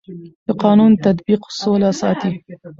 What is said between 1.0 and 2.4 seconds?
تطبیق سوله ساتي